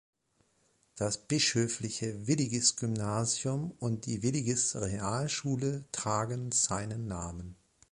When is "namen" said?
7.05-7.55